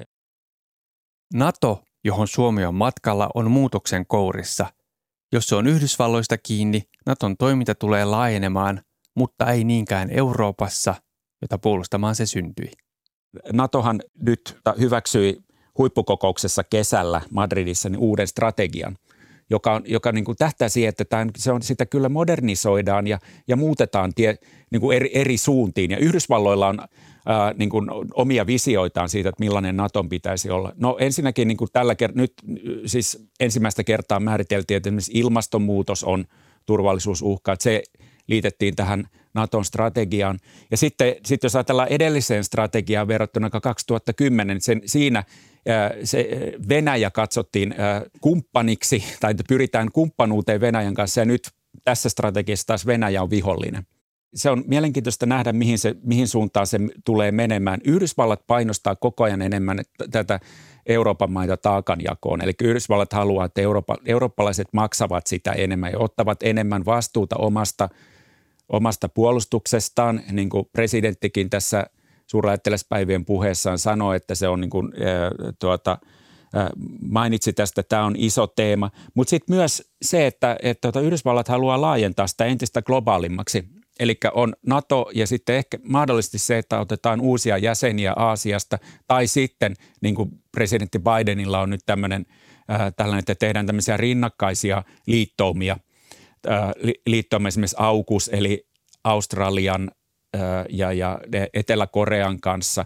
NATO, 1.35 1.83
johon 2.05 2.29
Suomi 2.29 2.65
on 2.65 2.75
matkalla, 2.75 3.31
on 3.35 3.51
muutoksen 3.51 4.07
kourissa. 4.07 4.67
Jos 5.33 5.47
se 5.47 5.57
on 5.57 5.67
Yhdysvalloista 5.67 6.39
kiinni, 6.39 6.83
Naton 7.07 7.37
toiminta 7.37 7.75
tulee 7.75 8.05
laajenemaan, 8.05 8.81
mutta 9.17 9.53
ei 9.53 9.65
niinkään 9.65 10.11
Euroopassa, 10.11 10.95
jota 11.43 11.59
puolustamaan 11.59 12.15
se 12.15 12.27
syntyi. 12.27 12.71
NATOhan 13.53 14.01
nyt 14.23 14.59
hyväksyi 14.81 15.37
huippukokouksessa 15.79 16.65
kesällä 16.65 17.21
Madridissa 17.31 17.89
niin 17.89 18.01
uuden 18.01 18.29
strategian– 18.29 18.97
joka, 19.51 19.75
on, 19.75 19.83
joka 19.87 20.13
niin 20.13 20.25
kuin 20.25 20.37
tähtää 20.37 20.69
siihen, 20.69 20.89
että 20.89 21.05
tämän, 21.05 21.31
se 21.37 21.53
on, 21.53 21.63
sitä 21.63 21.87
kyllä 21.87 22.09
modernisoidaan 22.09 23.07
ja, 23.07 23.19
ja 23.49 23.57
muutetaan 23.57 24.13
tie, 24.15 24.37
niin 24.71 24.81
kuin 24.81 24.97
eri, 24.97 25.11
eri 25.15 25.37
suuntiin. 25.37 25.91
Ja 25.91 25.99
Yhdysvalloilla 25.99 26.69
on 26.69 26.79
ää, 27.29 27.55
niin 27.59 27.71
kuin 27.71 27.89
omia 28.15 28.47
visioitaan 28.47 29.09
siitä, 29.09 29.29
että 29.29 29.41
millainen 29.41 29.77
Naton 29.77 30.09
pitäisi 30.09 30.51
olla. 30.51 30.73
No 30.77 30.97
ensinnäkin 31.01 31.49
niin 31.49 31.57
kuin 31.57 31.69
tällä 31.73 31.95
kert- 31.95 32.15
nyt 32.15 32.33
siis 32.87 33.29
ensimmäistä 33.41 33.85
kertaa 33.85 34.21
määriteltiin, 34.21 34.77
että 34.77 34.89
esimerkiksi 34.89 35.13
ilmastonmuutos 35.15 36.05
on 36.05 36.25
turvallisuusuhka, 36.67 37.53
että 37.53 37.63
se 37.63 37.83
liitettiin 38.27 38.77
tähän 38.77 39.09
Naton 39.35 39.65
strategiaan. 39.65 40.39
Ja 40.71 40.77
sitten, 40.77 41.15
sitten 41.25 41.49
jos 41.49 41.57
ajatellaan 41.57 41.89
edelliseen 41.89 42.45
strategiaan 42.45 43.09
verrattuna 43.09 43.51
2010, 43.51 44.55
niin 44.55 44.63
sen, 44.63 44.83
siinä 44.87 45.25
se 46.05 46.29
Venäjä 46.69 47.11
katsottiin 47.11 47.75
kumppaniksi 48.21 49.05
tai 49.21 49.35
pyritään 49.49 49.93
kumppanuuteen 49.93 50.61
Venäjän 50.61 50.95
kanssa 50.95 51.21
ja 51.21 51.25
nyt 51.25 51.51
tässä 51.85 52.09
strategiassa 52.09 52.67
taas 52.67 52.87
Venäjä 52.87 53.23
on 53.23 53.31
vihollinen. 53.31 53.87
Se 54.35 54.51
on 54.51 54.65
mielenkiintoista 54.67 55.27
nähdä, 55.27 55.53
mihin, 55.53 55.79
se, 55.79 55.97
mihin 56.03 56.29
suuntaan 56.29 56.67
se 56.67 56.79
tulee 57.05 57.33
menemään. 57.33 57.81
Yhdysvallat 57.85 58.47
painostaa 58.47 58.97
koko 58.97 59.25
ajan 59.25 59.43
enemmän 59.43 59.79
tätä 60.11 60.41
Euroopan 60.87 61.33
maita 61.33 61.57
taakanjakoon. 61.57 62.41
Eli 62.41 62.53
Yhdysvallat 62.63 63.13
haluaa, 63.13 63.45
että 63.45 63.61
Eurooppa, 63.61 63.97
eurooppalaiset 64.07 64.69
maksavat 64.73 65.27
sitä 65.27 65.53
enemmän 65.53 65.93
ja 65.93 65.99
ottavat 65.99 66.43
enemmän 66.43 66.85
vastuuta 66.85 67.37
omasta, 67.37 67.89
omasta 68.69 69.09
puolustuksestaan, 69.09 70.23
niin 70.33 70.49
kuin 70.49 70.69
presidenttikin 70.73 71.51
tässä– 71.51 71.87
suurlähettiläspäivien 72.29 73.25
puheessaan 73.25 73.79
sanoi, 73.79 74.17
että 74.17 74.35
se 74.35 74.49
on 74.49 74.61
niin 74.61 74.71
kuin, 74.71 74.93
äh, 74.95 75.55
tuota, 75.59 75.99
mainitsi 77.11 77.53
tästä, 77.53 77.81
että 77.81 77.89
tämä 77.89 78.05
on 78.05 78.15
iso 78.19 78.47
teema. 78.47 78.91
Mutta 79.15 79.31
sitten 79.31 79.57
myös 79.57 79.91
se, 80.03 80.27
että, 80.27 80.57
että 80.63 80.81
tuota, 80.81 81.01
Yhdysvallat 81.01 81.49
haluaa 81.49 81.81
laajentaa 81.81 82.27
sitä 82.27 82.45
entistä 82.45 82.83
globaalimmaksi. 82.83 83.65
Eli 83.99 84.17
on 84.35 84.55
NATO 84.67 85.11
ja 85.15 85.27
sitten 85.27 85.57
ehkä 85.57 85.79
mahdollisesti 85.83 86.39
se, 86.39 86.59
että 86.59 86.81
otetaan 86.81 87.21
uusia 87.21 87.59
jäseniä 87.59 88.13
Aasiasta 88.17 88.79
tai 89.07 89.27
sitten 89.27 89.75
niin 90.01 90.15
kuin 90.15 90.31
presidentti 90.53 90.99
Bidenilla 90.99 91.61
on 91.61 91.71
nyt 91.71 91.81
tämmöinen 91.87 92.27
äh, 92.71 92.93
tällainen, 92.97 93.19
että 93.19 93.35
tehdään 93.35 93.67
tämmöisiä 93.67 93.97
rinnakkaisia 93.97 94.83
liittoumia. 95.07 95.77
Äh, 96.51 96.71
liittouma 97.07 97.49
esimerkiksi 97.49 97.77
AUKUS 97.79 98.31
eli 98.33 98.69
Australian, 99.05 99.91
ja, 100.69 100.93
ja 100.93 101.21
Etelä-Korean 101.55 102.41
kanssa. 102.41 102.85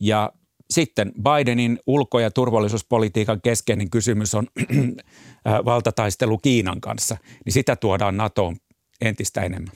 Ja 0.00 0.32
sitten 0.70 1.12
Bidenin 1.22 1.78
ulko- 1.86 2.20
ja 2.20 2.30
turvallisuuspolitiikan 2.30 3.40
keskeinen 3.40 3.90
kysymys 3.90 4.34
on 4.34 4.46
valtataistelu 5.64 6.38
Kiinan 6.38 6.80
kanssa, 6.80 7.16
niin 7.44 7.52
sitä 7.52 7.76
tuodaan 7.76 8.16
NATOon 8.16 8.56
entistä 9.00 9.40
enemmän. 9.40 9.72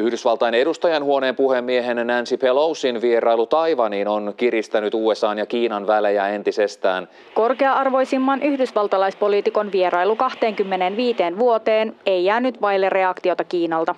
Yhdysvaltain 0.00 0.54
edustajan 0.54 1.04
huoneen 1.04 1.36
puhemiehen 1.36 2.06
Nancy 2.06 2.36
Pelosin 2.36 3.00
vierailu 3.00 3.46
Taivaniin 3.46 4.08
on 4.08 4.34
kiristänyt 4.36 4.94
USA 4.94 5.34
ja 5.34 5.46
Kiinan 5.46 5.86
välejä 5.86 6.28
entisestään. 6.28 7.08
Korkea-arvoisimman 7.34 8.42
yhdysvaltalaispoliitikon 8.42 9.72
vierailu 9.72 10.16
25 10.16 11.22
vuoteen 11.38 11.96
ei 12.06 12.24
jäänyt 12.24 12.60
vaille 12.60 12.88
reaktiota 12.88 13.44
Kiinalta. 13.44 13.94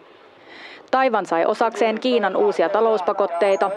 Taivan 0.91 1.27
sai 1.27 1.47
osakseen 1.47 2.01
Kiinan 2.01 2.37
uusia 2.37 2.69
talouspakotteita, 2.69 3.71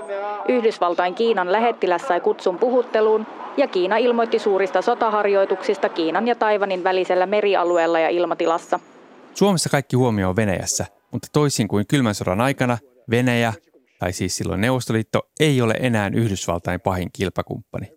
Yhdysvaltain 0.47 1.15
Kiinan 1.15 1.51
lähettiläs 1.51 2.07
sai 2.07 2.19
kutsun 2.19 2.57
puhutteluun 2.57 3.27
ja 3.57 3.67
Kiina 3.67 3.97
ilmoitti 3.97 4.39
suurista 4.39 4.81
sotaharjoituksista 4.81 5.89
Kiinan 5.89 6.27
ja 6.27 6.35
Taivanin 6.35 6.83
välisellä 6.83 7.25
merialueella 7.25 7.99
ja 7.99 8.09
ilmatilassa. 8.09 8.79
Suomessa 9.33 9.69
kaikki 9.69 9.95
huomio 9.95 10.29
on 10.29 10.35
Venäjässä, 10.35 10.85
mutta 11.15 11.27
toisin 11.33 11.67
kuin 11.67 11.87
kylmän 11.87 12.15
sodan 12.15 12.41
aikana 12.41 12.77
Venäjä, 13.09 13.53
tai 13.99 14.13
siis 14.13 14.37
silloin 14.37 14.61
Neuvostoliitto, 14.61 15.29
ei 15.39 15.61
ole 15.61 15.73
enää 15.79 16.11
Yhdysvaltain 16.13 16.81
pahin 16.81 17.09
kilpakumppani. 17.13 17.91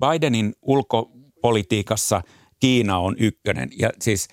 Bidenin 0.00 0.52
ulkopolitiikassa 0.62 2.22
Kiina 2.60 2.98
on 2.98 3.16
ykkönen. 3.18 3.68
Ja 3.78 3.90
siis 4.00 4.28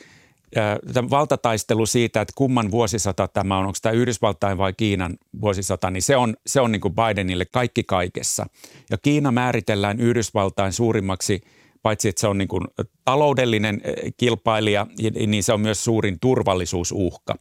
tämä 0.93 1.09
valtataistelu 1.09 1.85
siitä, 1.85 2.21
että 2.21 2.33
kumman 2.37 2.71
vuosisata 2.71 3.27
tämä 3.27 3.57
on, 3.57 3.65
onko 3.65 3.77
tämä 3.81 3.93
Yhdysvaltain 3.93 4.57
vai 4.57 4.73
Kiinan 4.73 5.17
vuosisata, 5.41 5.89
niin 5.89 6.01
se 6.01 6.17
on, 6.17 6.35
se 6.47 6.61
on 6.61 6.71
niin 6.71 6.81
kuin 6.81 6.95
Bidenille 6.95 7.45
kaikki 7.45 7.83
kaikessa. 7.83 8.45
Ja 8.89 8.97
Kiina 8.97 9.31
määritellään 9.31 9.99
Yhdysvaltain 9.99 10.73
suurimmaksi, 10.73 11.41
paitsi 11.81 12.09
että 12.09 12.21
se 12.21 12.27
on 12.27 12.37
niin 12.37 12.47
kuin 12.47 12.63
taloudellinen 13.05 13.81
kilpailija, 14.17 14.87
niin 15.27 15.43
se 15.43 15.53
on 15.53 15.61
myös 15.61 15.83
suurin 15.83 16.19
turvallisuusuhka. 16.19 17.35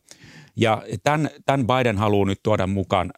Ja 0.56 0.82
tämän, 1.04 1.30
tämän 1.46 1.66
Biden 1.66 1.98
haluaa 1.98 2.26
nyt 2.26 2.40
tuoda 2.42 2.66
mukaan, 2.66 3.12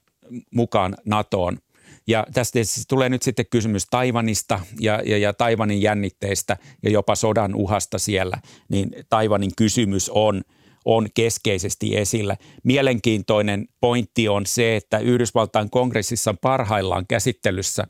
mukaan 0.54 0.96
NATOon. 1.04 1.58
Ja 2.06 2.26
tästä 2.34 2.58
tulee 2.88 3.08
nyt 3.08 3.22
sitten 3.22 3.46
kysymys 3.50 3.86
Taivanista 3.90 4.60
ja, 4.80 5.02
ja, 5.06 5.18
ja 5.18 5.32
Taivanin 5.32 5.82
jännitteistä 5.82 6.56
ja 6.82 6.90
jopa 6.90 7.14
sodan 7.14 7.54
uhasta 7.54 7.98
siellä, 7.98 8.38
niin 8.68 8.90
Taivanin 9.08 9.50
kysymys 9.56 10.10
on, 10.14 10.42
on 10.84 11.08
keskeisesti 11.14 11.96
esillä. 11.96 12.36
Mielenkiintoinen 12.64 13.68
pointti 13.80 14.28
on 14.28 14.46
se, 14.46 14.76
että 14.76 14.98
Yhdysvaltain 14.98 15.70
kongressissa 15.70 16.30
on 16.30 16.38
parhaillaan 16.38 17.06
käsittelyssä 17.06 17.84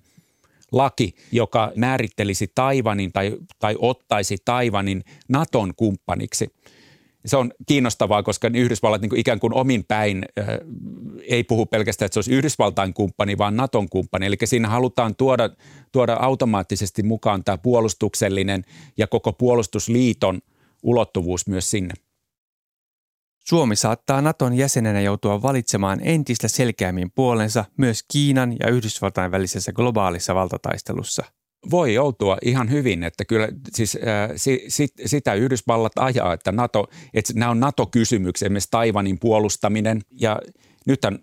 laki, 0.73 1.14
joka 1.33 1.73
määrittelisi 1.76 2.52
Taivanin 2.55 3.12
tai, 3.12 3.37
tai 3.59 3.76
ottaisi 3.78 4.37
Taivanin 4.45 5.05
Naton 5.28 5.75
kumppaniksi– 5.76 6.49
se 7.28 7.37
on 7.37 7.52
kiinnostavaa, 7.66 8.23
koska 8.23 8.50
Yhdysvallat 8.54 9.00
niin 9.00 9.11
kuin 9.11 9.20
ikään 9.20 9.40
kuin 9.40 9.54
omin 9.54 9.85
päin 9.85 10.25
äh, 10.38 10.47
ei 11.23 11.44
puhu 11.44 11.66
pelkästään, 11.66 12.06
että 12.06 12.14
se 12.14 12.18
olisi 12.18 12.35
Yhdysvaltain 12.35 12.94
kumppani, 12.94 13.38
vaan 13.38 13.56
Naton 13.56 13.88
kumppani. 13.88 14.26
Eli 14.26 14.37
siinä 14.44 14.68
halutaan 14.68 15.16
tuoda, 15.16 15.50
tuoda 15.92 16.16
automaattisesti 16.20 17.02
mukaan 17.02 17.44
tämä 17.44 17.58
puolustuksellinen 17.58 18.64
ja 18.97 19.06
koko 19.06 19.32
puolustusliiton 19.32 20.40
ulottuvuus 20.82 21.47
myös 21.47 21.70
sinne. 21.70 21.94
Suomi 23.44 23.76
saattaa 23.76 24.23
Naton 24.23 24.54
jäsenenä 24.54 25.00
joutua 25.00 25.42
valitsemaan 25.42 26.00
entistä 26.02 26.49
selkeämmin 26.49 27.11
puolensa 27.14 27.64
myös 27.76 28.04
Kiinan 28.12 28.56
ja 28.61 28.68
Yhdysvaltain 28.68 29.30
välisessä 29.30 29.73
globaalissa 29.73 30.35
valtataistelussa– 30.35 31.25
voi 31.70 31.94
joutua 31.94 32.38
ihan 32.42 32.70
hyvin, 32.70 33.02
että 33.02 33.24
kyllä 33.24 33.48
siis 33.72 33.96
äh, 33.96 34.30
si, 34.36 34.64
si, 34.68 34.88
sitä 35.06 35.34
Yhdysvallat 35.34 35.92
ajaa, 35.96 36.32
että, 36.32 36.52
NATO, 36.52 36.86
että 37.14 37.32
nämä 37.36 37.50
on 37.50 37.60
NATO-kysymyksiä, 37.60 38.46
esimerkiksi 38.46 38.70
Taivanin 38.70 39.18
puolustaminen 39.18 40.00
ja 40.20 40.40
nythän 40.86 41.18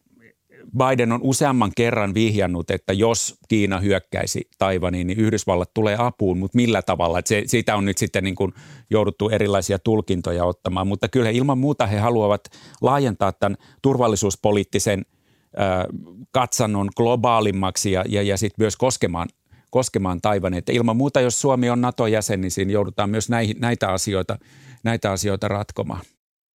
Biden 0.77 1.11
on 1.11 1.19
useamman 1.23 1.71
kerran 1.75 2.13
vihjannut, 2.13 2.71
että 2.71 2.93
jos 2.93 3.35
Kiina 3.47 3.79
hyökkäisi 3.79 4.49
Taivaniin, 4.57 5.07
niin 5.07 5.19
Yhdysvallat 5.19 5.73
tulee 5.73 5.95
apuun, 5.99 6.37
mutta 6.37 6.55
millä 6.55 6.81
tavalla? 6.81 7.19
Että 7.19 7.29
se, 7.29 7.43
siitä 7.45 7.75
on 7.75 7.85
nyt 7.85 7.97
sitten 7.97 8.23
niin 8.23 8.35
kuin 8.35 8.53
jouduttu 8.89 9.29
erilaisia 9.29 9.79
tulkintoja 9.79 10.45
ottamaan, 10.45 10.87
mutta 10.87 11.07
kyllä 11.07 11.29
ilman 11.29 11.57
muuta 11.57 11.87
he 11.87 11.97
haluavat 11.97 12.41
laajentaa 12.81 13.31
tämän 13.31 13.57
turvallisuuspoliittisen 13.81 15.05
äh, 15.59 15.85
katsannon 16.31 16.89
globaalimmaksi 16.97 17.91
ja, 17.91 18.03
ja, 18.09 18.21
ja 18.21 18.37
sitten 18.37 18.63
myös 18.63 18.77
koskemaan 18.77 19.27
koskemaan 19.69 20.22
Taivania. 20.22 20.57
Että 20.57 20.72
ilman 20.72 20.98
muuta, 20.98 21.22
jos 21.22 21.41
Suomi 21.41 21.69
on 21.69 21.81
NATO-jäsen, 21.81 22.41
niin 22.41 22.51
siinä 22.51 22.72
joudutaan 22.72 23.10
myös 23.10 23.29
näihin, 23.29 23.55
näitä, 23.60 23.89
asioita, 23.89 24.38
näitä 24.84 25.12
asioita 25.12 25.48
ratkomaan. 25.48 26.01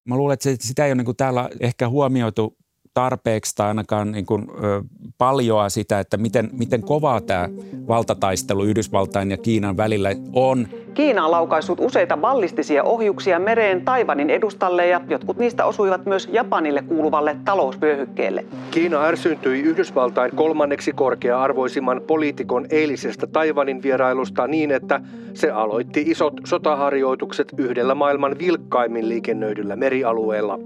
Mä 0.06 0.18
luulen, 0.18 0.34
että 0.34 0.68
sitä 0.68 0.86
ei 0.86 0.92
ole 0.92 0.96
niin 0.96 1.06
kuin 1.06 1.18
täällä 1.18 1.50
ehkä 1.60 1.90
huomioitu 1.90 2.58
tarpeeksi 2.94 3.56
tai 3.56 3.68
ainakaan 3.68 4.12
niin 4.12 4.26
kuin, 4.26 4.48
ö, 4.64 4.82
paljoa 5.18 5.70
sitä, 5.70 6.00
että 6.00 6.18
miten, 6.18 6.50
miten 6.52 6.84
kovaa 6.84 7.22
tämä 7.22 7.50
valtataistelu 7.88 8.64
Yhdysvaltain 8.64 9.32
ja 9.32 9.38
Kiinan 9.38 9.78
välillä 9.78 10.10
on. 10.34 10.68
Kiina 10.94 11.26
on 11.26 11.32
laukaissut 11.32 11.80
useita 11.80 12.18
ballistisia 12.18 12.84
ohjuksia 12.84 13.40
mereen 13.40 13.86
Taivanin 13.86 14.30
edustalle 14.30 14.88
ja 14.88 15.02
jotkut 15.10 15.38
niistä 15.38 15.66
osuivat 15.66 16.06
myös 16.06 16.30
Japanille 16.32 16.82
kuuluvalle 16.82 17.38
talousvyöhykkeelle. 17.46 18.46
Kiina 18.72 19.02
ärsyyntyi 19.02 19.60
Yhdysvaltain 19.62 20.32
kolmanneksi 20.36 20.92
korkea-arvoisimman 20.92 22.02
poliitikon 22.08 22.66
eilisestä 22.70 23.28
Taivanin 23.28 23.84
vierailusta 23.84 24.48
niin, 24.48 24.72
että 24.72 25.02
se 25.34 25.52
aloitti 25.52 26.04
isot 26.08 26.34
sotaharjoitukset 26.46 27.54
yhdellä 27.58 27.96
maailman 27.96 28.40
vilkkaimmin 28.40 29.10
liikennöidyllä 29.10 29.76
merialueella. 29.76 30.60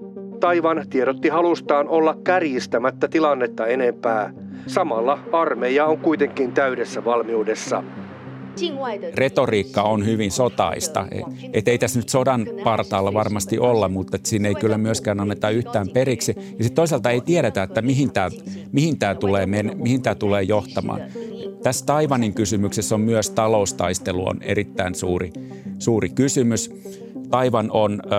Taivan 0.44 0.86
tiedotti 0.90 1.30
halustaan 1.30 1.88
olla 1.88 2.18
kärjistämättä 2.24 3.08
tilannetta 3.08 3.68
enempää. 3.68 4.34
Samalla 4.68 5.20
armeija 5.32 5.86
on 5.86 5.98
kuitenkin 5.98 6.52
täydessä 6.52 7.06
valmiudessa. 7.06 7.84
Retoriikka 9.16 9.82
on 9.82 10.06
hyvin 10.06 10.32
sotaista. 10.32 11.08
Et 11.54 11.68
ei 11.68 11.78
tässä 11.78 12.00
nyt 12.00 12.10
sodan 12.10 12.48
partaalla 12.64 13.14
varmasti 13.14 13.60
olla, 13.60 13.90
mutta 13.90 14.18
siinä 14.24 14.48
ei 14.48 14.56
kyllä 14.56 14.78
myöskään 14.78 15.20
anneta 15.20 15.50
yhtään 15.50 15.88
periksi. 15.90 16.34
Ja 16.38 16.44
sitten 16.64 16.76
toisaalta 16.76 17.10
ei 17.10 17.22
tiedetä, 17.22 17.64
että 17.64 17.82
mihin 17.82 18.12
tämä 18.12 18.30
mihin 18.72 19.00
tää 19.00 19.16
tulee, 19.16 19.46
mihin 19.76 20.02
tää 20.02 20.16
tulee 20.16 20.44
johtamaan. 20.44 21.02
Tässä 21.64 21.86
Taivanin 21.86 22.34
kysymyksessä 22.34 22.96
on 22.96 23.02
myös 23.02 23.30
taloustaistelu 23.30 24.28
on 24.28 24.42
erittäin 24.42 24.96
suuri, 24.96 25.34
suuri 25.80 26.10
kysymys. 26.10 26.72
Taivan 27.34 27.72
on 27.72 28.02
ö, 28.06 28.10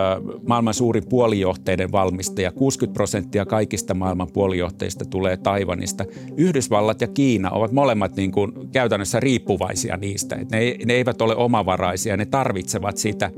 maailman 0.46 0.74
suuri 0.74 1.00
puolijohteiden 1.00 1.92
valmistaja. 1.92 2.52
60 2.52 2.94
prosenttia 2.94 3.46
kaikista 3.46 3.94
maailman 3.94 4.28
puolijohteista 4.32 5.04
tulee 5.04 5.36
Taivanista. 5.36 6.04
Yhdysvallat 6.36 7.00
ja 7.00 7.06
Kiina 7.06 7.50
ovat 7.50 7.72
molemmat 7.72 8.16
niin 8.16 8.32
kuin 8.32 8.52
käytännössä 8.72 9.20
riippuvaisia 9.20 9.96
niistä. 9.96 10.36
Ne, 10.36 10.76
ne 10.86 10.94
eivät 10.94 11.22
ole 11.22 11.36
omavaraisia, 11.36 12.16
ne 12.16 12.26
tarvitsevat 12.26 12.96
sitä. 12.96 13.30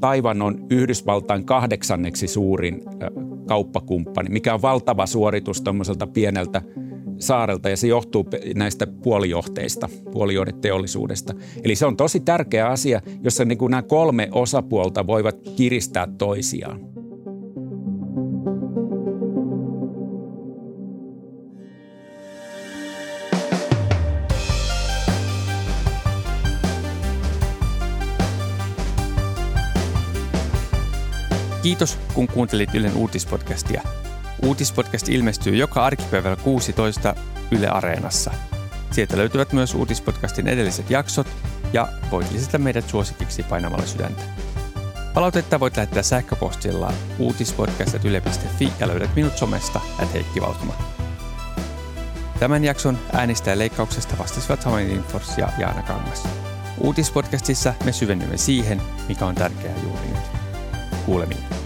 Taivan 0.00 0.42
on 0.42 0.66
Yhdysvaltain 0.70 1.44
kahdeksanneksi 1.44 2.26
suurin 2.26 2.82
ö, 3.02 3.10
kauppakumppani, 3.46 4.30
mikä 4.30 4.54
on 4.54 4.62
valtava 4.62 5.06
suoritus 5.06 5.60
tuommoiselta 5.60 6.06
pieneltä 6.06 6.62
saarelta 7.18 7.68
ja 7.70 7.76
se 7.76 7.86
johtuu 7.86 8.26
näistä 8.54 8.86
puolijohteista, 8.86 9.88
puolijohdeteollisuudesta. 10.12 11.34
Eli 11.64 11.76
se 11.76 11.86
on 11.86 11.96
tosi 11.96 12.20
tärkeä 12.20 12.68
asia, 12.68 13.00
jossa 13.22 13.44
niin 13.44 13.58
kuin 13.58 13.70
nämä 13.70 13.82
kolme 13.82 14.28
osapuolta 14.32 15.06
voivat 15.06 15.36
kiristää 15.56 16.08
toisiaan. 16.18 16.94
Kiitos, 31.62 31.98
kun 32.14 32.26
kuuntelit 32.28 32.74
Ylen 32.74 32.96
uutispodcastia. 32.96 33.82
Uutispodcast 34.42 35.08
ilmestyy 35.08 35.56
joka 35.56 35.84
arkipäivällä 35.84 36.36
16 36.36 37.14
Yle 37.50 37.68
Areenassa. 37.68 38.30
Sieltä 38.90 39.16
löytyvät 39.16 39.52
myös 39.52 39.74
uutispodcastin 39.74 40.48
edelliset 40.48 40.90
jaksot 40.90 41.26
ja 41.72 41.88
voit 42.10 42.30
lisätä 42.30 42.58
meidät 42.58 42.88
suosikiksi 42.88 43.42
painamalla 43.42 43.86
sydäntä. 43.86 44.22
Palautetta 45.14 45.60
voit 45.60 45.76
lähettää 45.76 46.02
sähköpostilla 46.02 46.92
uutispodcast.yle.fi 47.18 48.72
ja 48.80 48.88
löydät 48.88 49.16
minut 49.16 49.38
somesta 49.38 49.80
at 50.02 50.14
Heikki 50.14 50.40
Valkoma. 50.40 50.74
Tämän 52.38 52.64
jakson 52.64 52.98
äänistä 53.12 53.58
leikkauksesta 53.58 54.18
vastasivat 54.18 54.64
Hamanin 54.64 54.90
Infors 54.90 55.38
ja 55.38 55.48
Jaana 55.58 55.82
Kangas. 55.82 56.28
Uutispodcastissa 56.80 57.74
me 57.84 57.92
syvennymme 57.92 58.36
siihen, 58.36 58.82
mikä 59.08 59.26
on 59.26 59.34
tärkeää 59.34 59.74
juuri 59.82 60.06
nyt. 60.08 60.24
Kuulemiin. 61.06 61.63